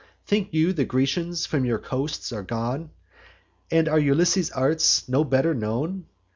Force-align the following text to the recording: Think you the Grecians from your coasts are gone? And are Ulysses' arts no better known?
Think 0.25 0.47
you 0.51 0.73
the 0.73 0.83
Grecians 0.83 1.45
from 1.45 1.63
your 1.63 1.77
coasts 1.77 2.31
are 2.31 2.41
gone? 2.41 2.89
And 3.69 3.87
are 3.87 3.99
Ulysses' 3.99 4.49
arts 4.49 5.07
no 5.07 5.23
better 5.23 5.53
known? 5.53 6.07